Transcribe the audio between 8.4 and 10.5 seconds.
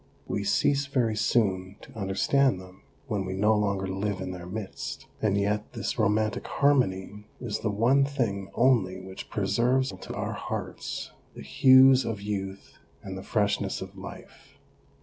only which preserves to our